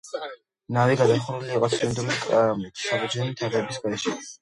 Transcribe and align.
ნავი 0.77 0.97
გადახურული 1.01 1.53
იყო 1.57 1.71
ცილინდრული 1.75 2.19
კამარით, 2.25 2.85
საბჯენი 2.89 3.41
თაღების 3.45 3.83
გარეშე. 3.89 4.21